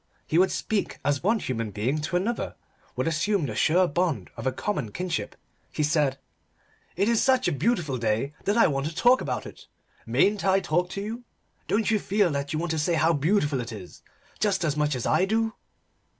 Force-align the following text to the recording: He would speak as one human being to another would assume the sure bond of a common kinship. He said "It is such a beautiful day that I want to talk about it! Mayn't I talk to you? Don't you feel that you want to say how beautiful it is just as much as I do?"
He 0.25 0.39
would 0.39 0.51
speak 0.51 0.97
as 1.05 1.21
one 1.21 1.37
human 1.37 1.69
being 1.69 1.99
to 2.01 2.15
another 2.15 2.55
would 2.95 3.07
assume 3.07 3.45
the 3.45 3.53
sure 3.53 3.87
bond 3.87 4.31
of 4.35 4.47
a 4.47 4.51
common 4.51 4.91
kinship. 4.91 5.35
He 5.71 5.83
said 5.83 6.17
"It 6.95 7.07
is 7.07 7.21
such 7.23 7.47
a 7.47 7.51
beautiful 7.51 7.99
day 7.99 8.33
that 8.45 8.57
I 8.57 8.65
want 8.65 8.87
to 8.87 8.95
talk 8.95 9.21
about 9.21 9.45
it! 9.45 9.67
Mayn't 10.07 10.43
I 10.43 10.59
talk 10.59 10.89
to 10.95 11.01
you? 11.01 11.23
Don't 11.67 11.91
you 11.91 11.99
feel 11.99 12.31
that 12.31 12.51
you 12.51 12.57
want 12.57 12.71
to 12.71 12.79
say 12.79 12.95
how 12.95 13.13
beautiful 13.13 13.61
it 13.61 13.71
is 13.71 14.01
just 14.39 14.63
as 14.65 14.75
much 14.75 14.95
as 14.95 15.05
I 15.05 15.25
do?" 15.25 15.53